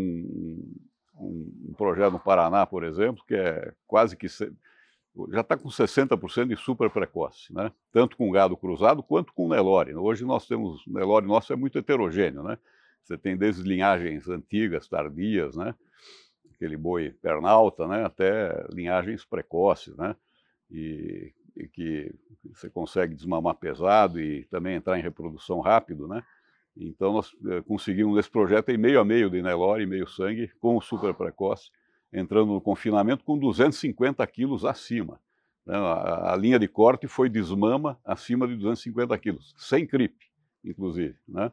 um, 1.16 1.70
um, 1.70 1.74
projeto 1.78 2.12
no 2.12 2.20
Paraná, 2.20 2.66
por 2.66 2.84
exemplo, 2.84 3.24
que 3.26 3.34
é 3.34 3.72
quase 3.86 4.14
que 4.14 4.26
já 5.30 5.40
está 5.40 5.56
com 5.56 5.68
60% 5.68 6.48
de 6.48 6.56
super 6.56 6.90
precoce, 6.90 7.52
né? 7.52 7.72
Tanto 7.92 8.16
com 8.16 8.30
gado 8.30 8.56
cruzado 8.56 9.02
quanto 9.02 9.32
com 9.32 9.48
Nelore. 9.48 9.94
Hoje 9.94 10.24
nós 10.24 10.46
temos, 10.46 10.86
o 10.86 10.92
Nelore 10.92 11.26
nosso 11.26 11.52
é 11.52 11.56
muito 11.56 11.78
heterogêneo, 11.78 12.42
né? 12.42 12.58
Você 13.02 13.18
tem 13.18 13.36
desde 13.36 13.62
linhagens 13.62 14.28
antigas, 14.28 14.88
tardias, 14.88 15.56
né? 15.56 15.74
Aquele 16.54 16.76
boi 16.76 17.10
pernalta, 17.10 17.88
né? 17.88 18.04
Até 18.04 18.66
linhagens 18.72 19.24
precoces, 19.24 19.96
né? 19.96 20.14
E 20.70 21.32
e 21.56 21.68
que 21.68 22.14
você 22.54 22.70
consegue 22.70 23.14
desmamar 23.14 23.54
pesado 23.54 24.20
e 24.20 24.44
também 24.44 24.76
entrar 24.76 24.98
em 24.98 25.02
reprodução 25.02 25.60
rápido, 25.60 26.06
né? 26.08 26.22
Então 26.76 27.12
nós 27.12 27.32
eh, 27.46 27.62
conseguimos 27.62 28.18
esse 28.18 28.30
projeto 28.30 28.70
em 28.70 28.78
meio 28.78 29.00
a 29.00 29.04
meio 29.04 29.28
de 29.28 29.42
Nelore, 29.42 29.86
meio 29.86 30.06
sangue, 30.06 30.48
com 30.60 30.76
o 30.76 30.80
super 30.80 31.12
precoce, 31.14 31.70
entrando 32.12 32.52
no 32.52 32.60
confinamento 32.60 33.24
com 33.24 33.38
250 33.38 34.26
quilos 34.26 34.64
acima. 34.64 35.20
Né? 35.64 35.76
A, 35.76 36.36
linha 36.36 36.58
de 36.58 36.66
corte 36.66 37.06
foi 37.06 37.28
desmama 37.28 37.98
acima 38.04 38.46
de 38.46 38.56
250 38.56 39.16
quilos, 39.18 39.54
sem 39.56 39.86
CRIP, 39.86 40.16
inclusive, 40.64 41.16
né? 41.28 41.52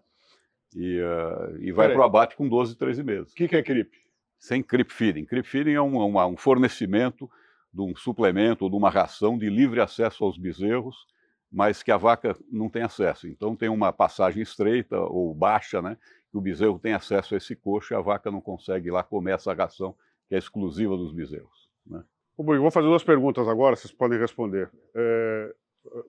E, 0.75 0.99
uh, 0.99 1.57
e 1.61 1.71
vai 1.71 1.89
para 1.89 1.99
o 1.99 2.03
abate 2.03 2.35
com 2.35 2.47
12, 2.47 2.75
13 2.75 3.03
meses. 3.03 3.31
O 3.31 3.35
que, 3.35 3.47
que 3.47 3.55
é 3.55 3.63
CRIP? 3.63 3.97
Sem 4.37 4.61
CRIP 4.61 4.91
feeding. 4.91 5.25
CRIP 5.25 5.47
feeding 5.47 5.73
é 5.73 5.81
um, 5.81 5.97
um, 5.97 6.27
um 6.27 6.37
fornecimento 6.37 7.29
de 7.73 7.81
um 7.81 7.95
suplemento 7.95 8.65
ou 8.65 8.69
de 8.69 8.75
uma 8.75 8.89
ração 8.89 9.37
de 9.37 9.49
livre 9.49 9.79
acesso 9.79 10.23
aos 10.23 10.37
bezerros, 10.37 11.07
mas 11.51 11.81
que 11.81 11.91
a 11.91 11.97
vaca 11.97 12.35
não 12.51 12.69
tem 12.69 12.83
acesso. 12.83 13.27
Então 13.27 13.55
tem 13.55 13.69
uma 13.69 13.93
passagem 13.93 14.43
estreita 14.43 14.99
ou 14.99 15.33
baixa, 15.33 15.81
né? 15.81 15.97
Que 16.29 16.37
o 16.37 16.41
bezerro 16.41 16.77
tem 16.77 16.93
acesso 16.93 17.33
a 17.33 17.37
esse 17.37 17.55
coxo 17.55 17.93
e 17.93 17.95
a 17.95 18.01
vaca 18.01 18.29
não 18.29 18.41
consegue 18.41 18.89
ir 18.89 18.91
lá 18.91 19.03
comer 19.03 19.35
essa 19.35 19.53
ração 19.53 19.95
que 20.27 20.35
é 20.35 20.37
exclusiva 20.37 20.95
dos 20.95 21.13
bezerros. 21.13 21.69
Né? 21.85 22.03
vou 22.37 22.71
fazer 22.71 22.87
duas 22.87 23.03
perguntas 23.03 23.47
agora, 23.47 23.75
vocês 23.75 23.91
podem 23.91 24.19
responder. 24.19 24.69
É, 24.95 25.55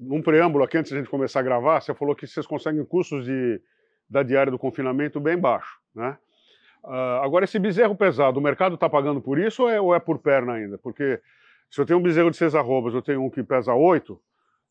num 0.01 0.23
preâmbulo 0.23 0.65
aqui, 0.65 0.77
antes 0.79 0.91
de 0.91 0.97
a 0.97 1.01
gente 1.01 1.11
começar 1.11 1.41
a 1.41 1.43
gravar, 1.43 1.81
você 1.81 1.95
falou 1.95 2.15
que 2.15 2.27
vocês 2.27 2.47
conseguem 2.47 2.85
custos 2.85 3.25
de, 3.25 3.61
da 4.09 4.23
diária 4.23 4.51
do 4.51 4.59
confinamento 4.59 5.21
bem 5.21 5.39
baixo, 5.39 5.79
né? 5.95 6.19
Uh, 6.85 7.21
agora, 7.23 7.45
esse 7.45 7.59
bezerro 7.59 7.95
pesado, 7.95 8.39
o 8.39 8.43
mercado 8.43 8.77
está 8.77 8.89
pagando 8.89 9.21
por 9.21 9.39
isso 9.39 9.65
ou 9.65 9.69
é, 9.69 9.81
ou 9.81 9.95
é 9.95 9.99
por 9.99 10.19
perna 10.19 10.55
ainda? 10.55 10.79
Porque 10.79 11.21
se 11.69 11.81
eu 11.81 11.85
tenho 11.85 11.99
um 11.99 12.03
bezerro 12.03 12.31
de 12.31 12.37
seis 12.37 12.55
arrobas, 12.55 12.95
eu 12.95 13.03
tenho 13.03 13.23
um 13.23 13.29
que 13.29 13.43
pesa 13.43 13.75
oito, 13.75 14.21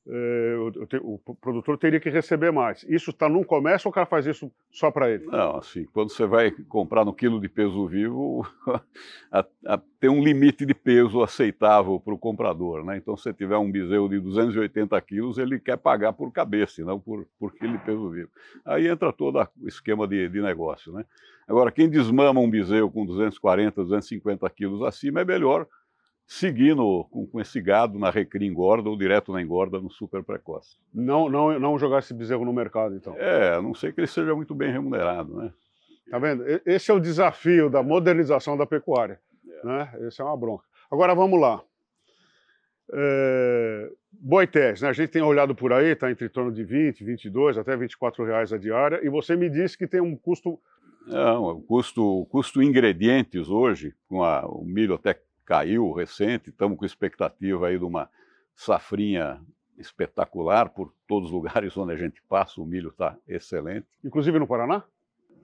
o, 0.10 1.20
o, 1.26 1.36
produtor 1.36 1.78
teria 1.78 2.00
que 2.00 2.10
receber 2.10 2.52
mais. 2.52 2.86
Isso 2.88 3.10
está 3.10 3.28
num 3.28 3.44
comércio 3.44 3.88
ou 3.88 3.92
o 3.92 3.94
cara 3.94 4.06
faz 4.06 4.26
isso 4.26 4.50
só 4.72 4.90
para 4.90 5.10
ele? 5.10 5.26
Não, 5.26 5.58
assim, 5.58 5.86
quando 5.92 6.12
você 6.12 6.26
vai 6.26 6.52
comprar 6.52 7.04
no 7.04 7.14
quilo 7.14 7.42
de 7.42 7.50
peso 7.50 7.86
vivo, 7.88 8.48
a, 9.32 9.46
a, 9.66 9.82
tem 10.00 10.10
um 10.10 10.24
limite 10.24 10.66
de 10.66 10.74
peso 10.74 11.22
aceitável 11.22 12.00
para 12.00 12.14
o 12.14 12.18
comprador, 12.18 12.86
né? 12.86 12.98
Então, 12.98 13.18
se 13.18 13.24
você 13.24 13.34
tiver 13.34 13.58
um 13.58 13.70
bezerro 13.70 14.08
de 14.08 14.20
280 14.20 15.00
quilos, 15.02 15.38
ele 15.38 15.60
quer 15.60 15.78
pagar 15.78 16.14
por 16.14 16.32
cabeça, 16.32 16.84
não 16.86 17.00
por, 17.00 17.28
por 17.38 17.54
quilo 17.54 17.74
de 17.74 17.84
peso 17.84 18.10
vivo. 18.10 18.30
Aí 18.64 18.88
entra 18.88 19.12
todo 19.12 19.40
o 19.40 19.68
esquema 19.68 20.08
de, 20.08 20.30
de 20.30 20.42
negócio, 20.42 20.94
né? 20.94 21.04
Agora, 21.48 21.72
quem 21.72 21.90
desmama 21.90 22.42
um 22.42 22.50
bezerro 22.50 22.92
com 22.92 23.06
240, 23.06 23.82
250 23.84 24.50
quilos 24.50 24.82
acima 24.84 25.22
é 25.22 25.26
melhor 25.26 25.68
seguir 26.28 26.76
no, 26.76 27.06
com, 27.06 27.26
com, 27.26 27.40
esse 27.40 27.62
gado 27.62 27.98
na 27.98 28.10
recria 28.10 28.48
engorda 28.48 28.90
ou 28.90 28.98
direto 28.98 29.32
na 29.32 29.42
engorda 29.42 29.80
no 29.80 29.90
super 29.90 30.22
precoce. 30.22 30.78
Não, 30.94 31.30
não, 31.30 31.58
não 31.58 31.80
jogar 31.80 32.00
esse 32.00 32.14
bezerro 32.14 32.44
no 32.44 32.52
mercado, 32.52 32.96
então. 32.96 33.16
É, 33.18 33.56
a 33.56 33.62
não 33.62 33.74
sei 33.74 33.94
que 33.94 34.02
ele 34.02 34.08
seja 34.08 34.36
muito 34.36 34.54
bem 34.54 34.70
remunerado, 34.70 35.34
né? 35.38 35.54
Tá 36.12 36.20
vendo? 36.20 36.44
Esse 36.66 36.92
é 36.92 36.94
o 36.94 37.00
desafio 37.00 37.70
da 37.70 37.82
modernização 37.82 38.58
da 38.58 38.66
pecuária, 38.66 39.20
é. 39.48 39.66
né? 39.66 39.94
Esse 40.02 40.22
é 40.22 40.26
uma 40.26 40.36
bronca. 40.36 40.66
Agora 40.92 41.16
vamos 41.16 41.40
lá. 41.40 41.62
É... 42.94 43.90
Boités, 44.12 44.82
né? 44.82 44.90
A 44.90 44.94
gente 44.94 45.10
tem 45.10 45.22
olhado 45.22 45.56
por 45.56 45.72
aí, 45.72 45.88
está 45.88 46.12
entre 46.12 46.28
torno 46.28 46.52
de 46.52 46.64
20, 46.64 47.04
22, 47.06 47.58
até 47.58 47.76
24 47.76 48.26
reais 48.26 48.52
a 48.52 48.58
diária, 48.58 49.00
e 49.04 49.10
você 49.10 49.36
me 49.36 49.50
disse 49.50 49.78
que 49.78 49.88
tem 49.88 50.02
um 50.02 50.16
custo 50.16 50.60
não, 51.06 51.46
o 51.46 51.62
custo, 51.62 52.04
o 52.04 52.26
custo 52.26 52.62
ingredientes 52.62 53.48
hoje, 53.48 53.96
com 54.10 54.24
a, 54.24 54.46
o 54.46 54.66
milho 54.66 54.94
até 54.94 55.18
caiu 55.48 55.94
recente, 55.94 56.50
estamos 56.50 56.78
com 56.78 56.86
expectativa 56.86 57.68
aí 57.68 57.80
de 57.80 57.86
uma 57.86 58.10
safrinha 58.54 59.42
espetacular 59.78 60.70
por 60.70 60.94
todos 61.08 61.30
os 61.30 61.34
lugares 61.34 61.76
onde 61.78 61.94
a 61.94 61.96
gente 61.96 62.22
passa, 62.28 62.60
o 62.60 62.66
milho 62.66 62.90
está 62.90 63.16
excelente. 63.26 63.88
Inclusive 64.04 64.38
no 64.38 64.46
Paraná? 64.46 64.84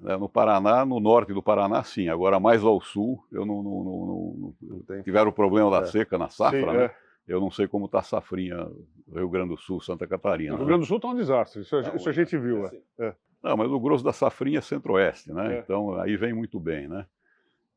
É, 0.05 0.17
no 0.17 0.27
Paraná, 0.27 0.85
no 0.85 0.99
norte 0.99 1.33
do 1.33 1.41
Paraná, 1.41 1.81
sim. 1.81 2.09
Agora, 2.09 2.37
mais 2.37 2.61
ao 2.61 2.81
sul, 2.81 3.23
eu 3.31 3.45
não, 3.45 3.63
não, 3.63 3.83
não, 3.83 4.53
não 4.61 5.01
tiveram 5.01 5.29
o 5.29 5.33
problema 5.33 5.71
da 5.71 5.79
é. 5.79 5.85
seca 5.85 6.17
na 6.17 6.27
safra, 6.27 6.59
sim, 6.59 6.65
né? 6.65 6.85
É. 6.85 6.95
Eu 7.25 7.39
não 7.39 7.49
sei 7.49 7.69
como 7.69 7.85
está 7.85 7.99
a 7.99 8.03
safrinha 8.03 8.69
Rio 9.09 9.29
Grande 9.29 9.49
do 9.49 9.57
Sul, 9.57 9.79
Santa 9.79 10.05
Catarina. 10.05 10.55
O 10.55 10.57
Rio 10.57 10.65
Grande 10.65 10.81
do 10.81 10.85
Sul 10.87 10.97
está 10.97 11.07
um 11.07 11.15
desastre, 11.15 11.61
isso, 11.61 11.77
a, 11.77 11.95
isso 11.95 12.09
a 12.09 12.11
gente 12.11 12.37
viu. 12.37 12.65
É. 12.65 12.81
é. 12.99 13.15
Não, 13.41 13.55
mas 13.55 13.71
o 13.71 13.79
grosso 13.79 14.03
da 14.03 14.11
safrinha 14.11 14.57
é 14.57 14.61
centro-oeste, 14.61 15.31
né? 15.31 15.55
É. 15.55 15.59
Então 15.59 15.97
aí 16.01 16.17
vem 16.17 16.33
muito 16.33 16.59
bem, 16.59 16.89
né? 16.89 17.05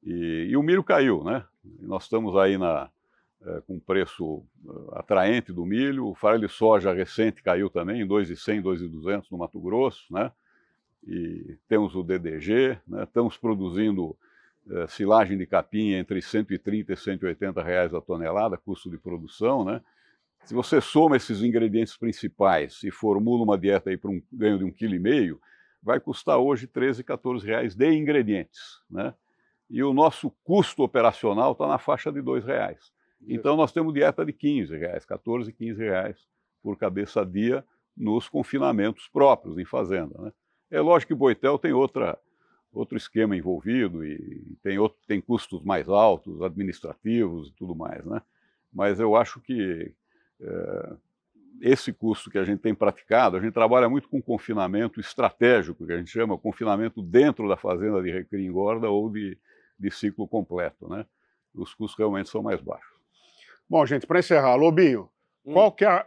E, 0.02 0.48
e 0.50 0.56
o 0.56 0.62
milho 0.62 0.82
caiu, 0.82 1.22
né? 1.22 1.44
Nós 1.80 2.04
estamos 2.04 2.36
aí 2.36 2.58
na, 2.58 2.90
é, 3.44 3.60
com 3.66 3.78
preço 3.78 4.42
eh, 4.66 4.98
atraente 4.98 5.52
do 5.52 5.64
milho. 5.64 6.06
O 6.08 6.14
farelo 6.14 6.46
de 6.46 6.52
soja 6.52 6.92
recente 6.92 7.42
caiu 7.42 7.70
também, 7.70 8.00
em 8.00 8.06
2,100, 8.06 8.60
2,200 8.62 9.30
no 9.30 9.38
Mato 9.38 9.60
Grosso, 9.60 10.12
né? 10.12 10.32
E 11.06 11.56
temos 11.68 11.94
o 11.94 12.02
DDG, 12.02 12.78
né? 12.88 13.04
estamos 13.04 13.36
produzindo 13.36 14.16
é, 14.68 14.88
silagem 14.88 15.38
de 15.38 15.46
capim 15.46 15.92
entre 15.92 16.20
130 16.20 16.92
e 16.92 16.96
180 16.96 17.62
reais 17.62 17.94
a 17.94 18.00
tonelada, 18.00 18.56
custo 18.56 18.90
de 18.90 18.98
produção, 18.98 19.64
né? 19.64 19.80
Se 20.44 20.54
você 20.54 20.80
soma 20.80 21.16
esses 21.16 21.42
ingredientes 21.42 21.96
principais 21.96 22.82
e 22.82 22.90
formula 22.90 23.44
uma 23.44 23.58
dieta 23.58 23.90
aí 23.90 23.96
para 23.96 24.10
um 24.10 24.20
ganho 24.32 24.58
de 24.58 24.64
um 24.64 24.72
quilo 24.72 24.94
e 24.94 24.98
meio, 24.98 25.40
vai 25.82 26.00
custar 26.00 26.38
hoje 26.38 26.66
13, 26.66 27.04
14 27.04 27.46
reais 27.46 27.76
de 27.76 27.92
ingredientes, 27.92 28.80
né? 28.90 29.14
E 29.68 29.82
o 29.82 29.92
nosso 29.92 30.30
custo 30.44 30.82
operacional 30.82 31.52
está 31.52 31.66
na 31.66 31.78
faixa 31.78 32.12
de 32.12 32.20
R$ 32.20 32.40
reais. 32.40 32.92
Então 33.26 33.56
nós 33.56 33.72
temos 33.72 33.92
dieta 33.92 34.24
de 34.24 34.32
15 34.32 34.76
reais, 34.76 35.04
14, 35.04 35.52
15 35.52 35.78
reais 35.78 36.16
por 36.62 36.76
cabeça 36.76 37.24
dia 37.24 37.64
nos 37.96 38.28
confinamentos 38.28 39.08
próprios 39.08 39.58
em 39.58 39.64
fazenda. 39.64 40.20
Né? 40.20 40.32
É 40.70 40.80
lógico 40.80 41.12
que 41.12 41.18
Boitel 41.18 41.58
tem 41.58 41.72
outra, 41.72 42.18
outro 42.72 42.96
esquema 42.96 43.36
envolvido 43.36 44.04
e 44.04 44.56
tem, 44.62 44.78
outro, 44.78 44.98
tem 45.06 45.20
custos 45.20 45.62
mais 45.62 45.88
altos, 45.88 46.42
administrativos 46.42 47.48
e 47.48 47.52
tudo 47.54 47.74
mais. 47.74 48.04
Né? 48.04 48.20
Mas 48.72 49.00
eu 49.00 49.16
acho 49.16 49.40
que 49.40 49.92
é, 50.40 50.96
esse 51.60 51.92
custo 51.92 52.30
que 52.30 52.38
a 52.38 52.44
gente 52.44 52.60
tem 52.60 52.74
praticado, 52.74 53.36
a 53.36 53.40
gente 53.40 53.54
trabalha 53.54 53.88
muito 53.88 54.08
com 54.08 54.20
confinamento 54.20 55.00
estratégico, 55.00 55.86
que 55.86 55.92
a 55.92 55.96
gente 55.96 56.10
chama 56.10 56.36
confinamento 56.36 57.02
dentro 57.02 57.48
da 57.48 57.56
fazenda 57.56 58.02
de 58.02 58.10
recria 58.10 58.46
engorda 58.46 58.90
ou 58.90 59.10
de, 59.10 59.38
de 59.78 59.90
ciclo 59.90 60.26
completo, 60.26 60.88
né? 60.88 61.06
Os 61.54 61.74
custos 61.74 61.98
realmente 61.98 62.28
são 62.28 62.42
mais 62.42 62.60
baixos. 62.60 62.96
Bom, 63.68 63.84
gente, 63.86 64.06
para 64.06 64.18
encerrar, 64.18 64.54
Lobinho, 64.56 65.08
hum. 65.44 65.52
qual 65.52 65.72
que 65.72 65.84
é 65.84 66.06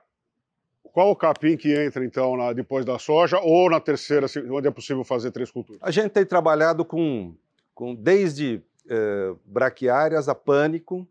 qual 0.92 1.12
o 1.12 1.16
capim 1.16 1.56
que 1.56 1.74
entra, 1.74 2.04
então, 2.04 2.36
na, 2.36 2.52
depois 2.52 2.84
da 2.84 2.98
soja 2.98 3.40
ou 3.40 3.70
na 3.70 3.80
terceira, 3.80 4.26
onde 4.52 4.68
é 4.68 4.72
possível 4.72 5.04
fazer 5.04 5.32
três 5.32 5.52
culturas? 5.52 5.82
A 5.84 5.92
gente 5.92 6.12
tem 6.12 6.26
trabalhado 6.26 6.84
com, 6.84 7.36
com 7.74 7.94
desde 7.94 8.62
eh, 8.90 9.34
braquiárias 9.46 10.28
a 10.28 10.36
pânico, 10.36 11.08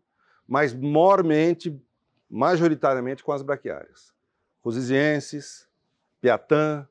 mas 0.47 0.73
mormente, 0.73 1.75
majoritariamente 2.29 3.23
com 3.23 3.31
as 3.31 3.41
braquiárias. 3.41 4.13
Rosizienses, 4.61 5.67
Piatã, 6.19 6.85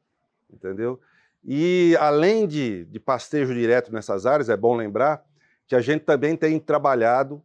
entendeu? 0.51 0.99
E 1.45 1.97
além 2.01 2.47
de, 2.47 2.87
de 2.87 2.99
pastejo 2.99 3.53
direto 3.53 3.93
nessas 3.93 4.25
áreas, 4.25 4.49
é 4.49 4.57
bom 4.57 4.75
lembrar, 4.75 5.25
que 5.69 5.77
a 5.77 5.81
gente 5.81 6.05
também 6.05 6.35
tem 6.35 6.59
trabalhado 6.59 7.43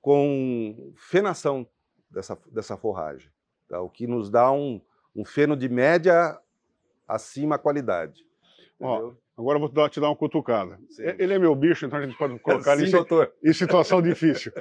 com 0.00 0.92
fenação 0.96 1.66
dessa, 2.10 2.36
dessa 2.50 2.76
forragem, 2.76 3.30
tá? 3.68 3.80
o 3.80 3.88
que 3.88 4.06
nos 4.06 4.28
dá 4.28 4.50
um, 4.50 4.80
um 5.14 5.24
feno 5.24 5.56
de 5.56 5.68
média 5.68 6.36
acima 7.06 7.58
qualidade. 7.58 8.26
Ó, 8.80 9.12
agora 9.38 9.56
eu 9.56 9.60
vou 9.60 9.68
dar, 9.68 9.88
te 9.88 10.00
dar 10.00 10.08
uma 10.08 10.16
cutucada. 10.16 10.76
Sim. 10.90 11.04
Ele 11.18 11.34
é 11.34 11.38
meu 11.38 11.54
bicho, 11.54 11.86
então 11.86 12.00
a 12.00 12.02
gente 12.02 12.18
pode 12.18 12.36
colocar 12.40 12.74
Sim, 12.76 12.84
em, 12.84 13.50
em 13.50 13.52
situação 13.52 14.02
difícil. 14.02 14.52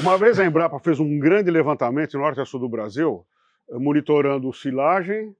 Uma 0.00 0.18
vez 0.18 0.40
a 0.40 0.44
Embrapa 0.44 0.80
fez 0.80 0.98
um 0.98 1.18
grande 1.20 1.52
levantamento 1.52 2.14
no 2.14 2.20
norte 2.24 2.40
e 2.40 2.44
sul 2.44 2.58
do 2.58 2.68
Brasil, 2.68 3.24
monitorando 3.70 4.52
silagem 4.52 5.34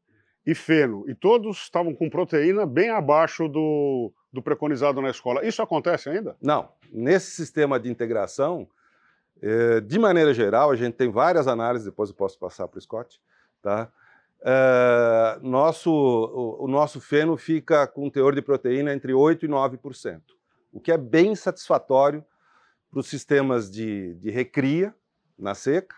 e 0.46 0.54
feno, 0.54 1.04
e 1.08 1.14
todos 1.14 1.58
estavam 1.58 1.94
com 1.94 2.10
proteína 2.10 2.66
bem 2.66 2.90
abaixo 2.90 3.48
do, 3.48 4.12
do 4.32 4.42
preconizado 4.42 5.00
na 5.00 5.10
escola. 5.10 5.44
Isso 5.44 5.62
acontece 5.62 6.10
ainda? 6.10 6.36
Não. 6.40 6.68
Nesse 6.92 7.30
sistema 7.30 7.80
de 7.80 7.90
integração, 7.90 8.68
eh, 9.40 9.80
de 9.80 9.98
maneira 9.98 10.34
geral, 10.34 10.70
a 10.70 10.76
gente 10.76 10.94
tem 10.94 11.10
várias 11.10 11.48
análises, 11.48 11.86
depois 11.86 12.10
eu 12.10 12.16
posso 12.16 12.38
passar 12.38 12.68
para 12.68 12.78
o 12.78 12.80
Scott, 12.80 13.20
tá? 13.62 13.90
Eh, 14.42 15.38
nosso, 15.40 15.90
o, 15.90 16.64
o, 16.64 16.68
nosso 16.68 17.00
feno 17.00 17.36
fica 17.36 17.86
com 17.86 18.10
teor 18.10 18.34
de 18.34 18.42
proteína 18.42 18.92
entre 18.92 19.12
8% 19.12 19.44
e 19.44 19.48
9%, 19.48 20.20
o 20.70 20.78
que 20.78 20.92
é 20.92 20.98
bem 20.98 21.34
satisfatório 21.34 22.22
para 22.90 23.00
os 23.00 23.08
sistemas 23.08 23.70
de, 23.70 24.14
de 24.16 24.30
recria 24.30 24.94
na 25.38 25.54
seca 25.54 25.96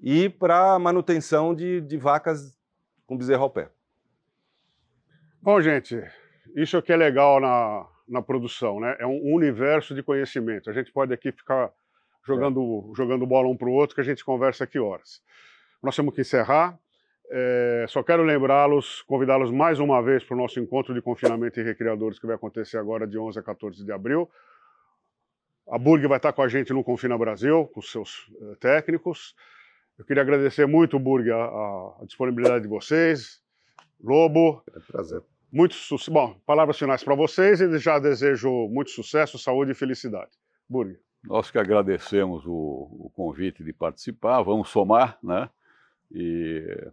e 0.00 0.30
para 0.30 0.78
manutenção 0.78 1.54
de, 1.54 1.82
de 1.82 1.98
vacas 1.98 2.56
com 3.06 3.16
bezerro 3.16 3.42
ao 3.42 3.50
pé. 3.50 3.68
Bom, 5.40 5.60
gente, 5.60 6.02
isso 6.56 6.80
que 6.80 6.92
é 6.92 6.96
legal 6.96 7.40
na, 7.40 7.86
na 8.08 8.22
produção, 8.22 8.80
né? 8.80 8.96
É 8.98 9.06
um 9.06 9.34
universo 9.34 9.94
de 9.94 10.02
conhecimento. 10.02 10.70
A 10.70 10.72
gente 10.72 10.92
pode 10.92 11.12
aqui 11.12 11.32
ficar 11.32 11.70
jogando, 12.26 12.90
é. 12.92 12.96
jogando 12.96 13.26
bola 13.26 13.48
um 13.48 13.56
para 13.56 13.68
o 13.68 13.72
outro, 13.72 13.94
que 13.94 14.00
a 14.00 14.04
gente 14.04 14.24
conversa 14.24 14.64
aqui 14.64 14.78
horas. 14.78 15.22
Nós 15.82 15.94
temos 15.94 16.14
que 16.14 16.22
encerrar. 16.22 16.78
É, 17.30 17.86
só 17.88 18.02
quero 18.02 18.22
lembrá-los, 18.22 19.02
convidá-los 19.02 19.50
mais 19.50 19.80
uma 19.80 20.02
vez 20.02 20.22
para 20.22 20.34
o 20.34 20.38
nosso 20.38 20.60
encontro 20.60 20.94
de 20.94 21.00
confinamento 21.00 21.58
e 21.58 21.62
recreadores 21.62 22.18
que 22.18 22.26
vai 22.26 22.36
acontecer 22.36 22.78
agora 22.78 23.06
de 23.06 23.18
11 23.18 23.38
a 23.38 23.42
14 23.42 23.84
de 23.84 23.92
abril. 23.92 24.30
A 25.68 25.78
Burg 25.78 26.06
vai 26.06 26.18
estar 26.18 26.32
com 26.32 26.42
a 26.42 26.48
gente 26.48 26.72
no 26.72 26.84
Confina 26.84 27.16
Brasil, 27.16 27.66
com 27.72 27.80
seus 27.80 28.28
uh, 28.28 28.56
técnicos. 28.56 29.34
Eu 29.96 30.04
queria 30.04 30.22
agradecer 30.22 30.66
muito, 30.66 30.98
Burg, 30.98 31.30
a, 31.30 31.36
a 32.00 32.04
disponibilidade 32.04 32.62
de 32.62 32.68
vocês. 32.68 33.40
Lobo. 34.02 34.62
É 34.74 34.78
um 34.78 34.82
prazer. 34.82 35.22
Muito 35.52 35.74
sucesso. 35.74 36.10
Bom, 36.10 36.36
palavras 36.44 36.76
finais 36.76 37.04
para 37.04 37.14
vocês 37.14 37.60
e 37.60 37.78
já 37.78 38.00
desejo 38.00 38.68
muito 38.68 38.90
sucesso, 38.90 39.38
saúde 39.38 39.70
e 39.70 39.74
felicidade. 39.74 40.32
Burg. 40.68 40.98
Nós 41.22 41.50
que 41.50 41.58
agradecemos 41.58 42.44
o, 42.44 42.50
o, 42.50 43.10
convite 43.14 43.62
de 43.62 43.72
participar, 43.72 44.42
vamos 44.42 44.68
somar, 44.68 45.16
né? 45.22 45.48
E 46.12 46.90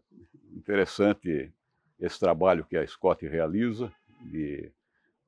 interessante 0.55 1.51
esse 1.99 2.19
trabalho 2.19 2.63
que 2.63 2.77
a 2.77 2.85
Scott 2.87 3.27
realiza 3.27 3.91
de 4.21 4.71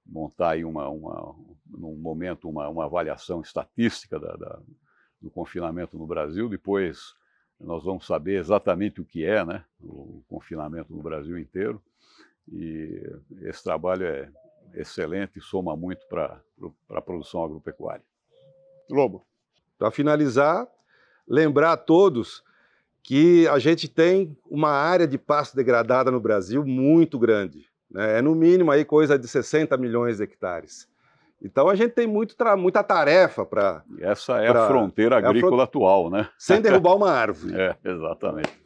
montar 0.06 0.52
aí 0.52 0.64
uma, 0.64 0.88
uma 0.90 1.36
num 1.68 1.96
momento 1.96 2.48
uma, 2.48 2.70
uma 2.70 2.86
avaliação 2.86 3.42
estatística 3.42 4.20
da, 4.20 4.36
da, 4.36 4.60
do 5.22 5.30
confinamento 5.30 5.98
no 5.98 6.06
Brasil. 6.06 6.48
Depois 6.48 7.14
nós 7.60 7.84
vamos 7.84 8.06
saber 8.06 8.40
exatamente 8.40 9.02
o 9.02 9.06
que 9.06 9.24
é, 9.24 9.44
né? 9.46 9.64
O 9.82 10.22
confinamento 10.28 10.94
no 10.94 11.02
Brasil 11.02 11.38
inteiro. 11.38 11.82
E 12.52 13.02
esse 13.42 13.64
trabalho 13.64 14.06
é 14.06 14.30
excelente 14.74 15.40
e 15.40 15.42
soma 15.42 15.76
muito 15.76 16.06
para 16.08 16.42
a 16.90 17.02
produção 17.02 17.44
agropecuária. 17.44 18.04
Lobo. 18.90 19.26
Para 19.78 19.92
finalizar, 19.92 20.68
lembrar 21.28 21.74
a 21.74 21.78
todos 21.78 22.44
que 23.02 23.48
a 23.50 23.60
gente 23.60 23.88
tem 23.88 24.38
uma 24.50 24.70
área 24.70 25.08
de 25.08 25.18
pasto 25.18 25.56
degradada 25.56 26.10
no 26.10 26.20
Brasil 26.20 26.66
muito 26.66 27.20
grande. 27.20 27.70
Né? 27.90 28.20
É 28.20 28.22
no 28.22 28.34
mínimo 28.34 28.72
aí 28.72 28.86
coisa 28.86 29.20
de 29.20 29.28
60 29.28 29.76
milhões 29.78 30.18
de 30.18 30.24
hectares. 30.24 30.88
Então 31.44 31.68
a 31.68 31.76
gente 31.76 31.92
tem 31.92 32.08
muito 32.08 32.36
muita 32.58 32.82
tarefa 32.82 33.46
para. 33.46 33.84
Essa 34.00 34.42
é 34.42 34.50
pra, 34.50 34.64
a 34.64 34.68
fronteira 34.68 35.18
agrícola 35.18 35.58
é 35.58 35.62
a 35.62 35.64
atual, 35.66 36.10
né? 36.10 36.30
Sem 36.38 36.62
derrubar 36.62 36.96
uma 36.96 37.12
árvore. 37.12 37.54
É, 37.64 37.76
exatamente. 37.84 38.64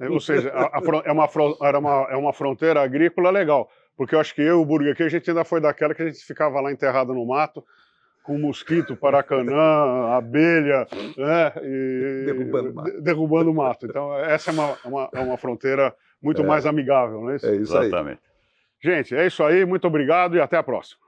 É, 0.00 0.08
ou 0.08 0.20
seja, 0.20 0.50
a, 0.50 0.78
a, 0.78 0.80
é, 1.04 1.12
uma, 1.12 1.28
era 1.62 1.78
uma, 1.78 2.06
é 2.10 2.16
uma 2.16 2.32
fronteira 2.32 2.82
agrícola 2.82 3.30
legal. 3.30 3.68
Porque 3.96 4.14
eu 4.14 4.20
acho 4.20 4.34
que 4.34 4.42
eu 4.42 4.58
e 4.58 4.62
o 4.62 4.64
Burger 4.64 4.92
aqui, 4.92 5.02
a 5.02 5.08
gente 5.08 5.28
ainda 5.30 5.44
foi 5.44 5.60
daquela 5.60 5.94
que 5.94 6.02
a 6.02 6.06
gente 6.06 6.22
ficava 6.24 6.60
lá 6.60 6.70
enterrado 6.70 7.14
no 7.14 7.24
mato, 7.24 7.64
com 8.22 8.38
mosquito, 8.38 8.94
paracanã, 8.96 10.08
abelha, 10.16 10.86
né? 11.16 11.52
E, 11.62 12.24
derrubando, 12.26 12.74
mato. 12.74 13.00
derrubando 13.00 13.50
o 13.50 13.54
mato. 13.54 13.86
Então, 13.86 14.14
essa 14.18 14.50
é 14.50 14.52
uma, 14.52 14.76
uma, 14.84 15.08
é 15.14 15.20
uma 15.20 15.38
fronteira 15.38 15.94
muito 16.20 16.42
é, 16.42 16.44
mais 16.44 16.66
amigável, 16.66 17.22
não 17.22 17.30
é 17.30 17.36
isso? 17.36 17.46
É 17.46 17.56
isso 17.56 17.78
Exatamente. 17.78 18.20
Gente, 18.82 19.14
é 19.14 19.26
isso 19.26 19.42
aí. 19.42 19.64
Muito 19.64 19.86
obrigado 19.86 20.36
e 20.36 20.40
até 20.40 20.56
a 20.58 20.62
próxima. 20.62 21.00